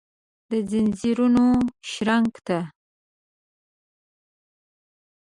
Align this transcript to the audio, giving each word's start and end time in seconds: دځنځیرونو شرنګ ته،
دځنځیرونو 0.69 1.45
شرنګ 1.89 2.31
ته، 2.47 2.57